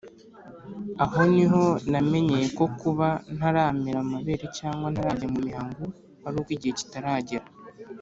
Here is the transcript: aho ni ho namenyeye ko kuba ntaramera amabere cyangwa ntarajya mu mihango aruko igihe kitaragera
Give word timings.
aho 1.03 1.19
ni 1.33 1.45
ho 1.51 1.63
namenyeye 1.91 2.47
ko 2.57 2.65
kuba 2.79 3.07
ntaramera 3.35 3.99
amabere 4.05 4.45
cyangwa 4.57 4.87
ntarajya 4.93 5.27
mu 5.33 5.39
mihango 5.47 5.83
aruko 6.27 6.49
igihe 6.55 6.73
kitaragera 6.79 7.45